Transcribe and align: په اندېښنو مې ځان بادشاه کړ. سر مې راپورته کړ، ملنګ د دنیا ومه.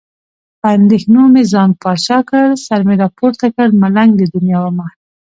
په 0.59 0.67
اندېښنو 0.77 1.21
مې 1.33 1.43
ځان 1.51 1.69
بادشاه 1.81 2.21
کړ. 2.29 2.45
سر 2.65 2.79
مې 2.87 2.95
راپورته 3.03 3.45
کړ، 3.55 3.67
ملنګ 3.83 4.11
د 4.17 4.21
دنیا 4.33 4.59
ومه. 4.61 4.87